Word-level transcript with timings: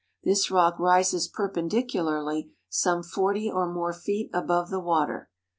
This 0.23 0.49
rock 0.49 0.79
rises 0.79 1.27
perpendicularly 1.27 2.49
some 2.69 3.03
forty 3.03 3.51
or 3.51 3.71
more 3.71 3.93
feet 3.93 4.31
above 4.33 4.71
the 4.71 4.79
water. 4.79 5.29